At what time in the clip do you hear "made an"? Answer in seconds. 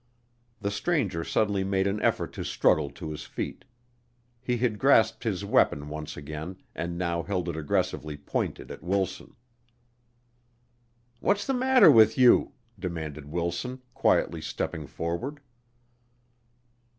1.63-2.01